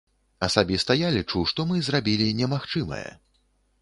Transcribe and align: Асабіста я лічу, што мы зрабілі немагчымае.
Асабіста 0.45 0.95
я 1.01 1.11
лічу, 1.17 1.43
што 1.51 1.65
мы 1.73 1.83
зрабілі 1.91 2.31
немагчымае. 2.41 3.07